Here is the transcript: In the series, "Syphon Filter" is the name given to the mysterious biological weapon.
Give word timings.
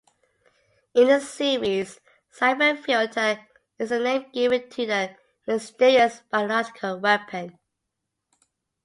In 0.95 1.09
the 1.09 1.19
series, 1.21 1.99
"Syphon 2.31 2.75
Filter" 2.77 3.39
is 3.77 3.89
the 3.89 3.99
name 3.99 4.25
given 4.33 4.67
to 4.67 4.87
the 4.87 5.15
mysterious 5.45 6.23
biological 6.31 6.99
weapon. 6.99 7.59